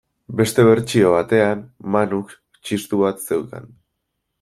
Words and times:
Beste 0.37 0.65
bertsio 0.69 1.11
batean, 1.17 1.63
Manuk 1.97 2.35
txistu 2.59 3.05
bat 3.07 3.27
zeukan. 3.31 3.75